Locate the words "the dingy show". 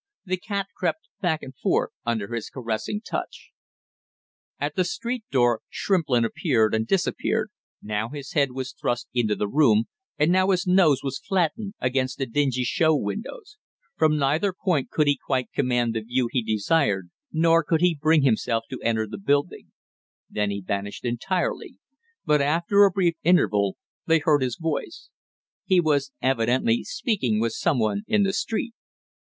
12.17-12.95